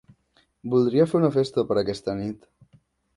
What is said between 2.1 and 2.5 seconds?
nit.